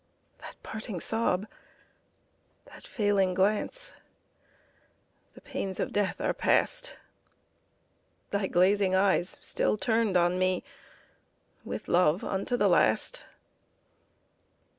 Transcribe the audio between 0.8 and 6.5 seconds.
sob, that failing glance The pains of death are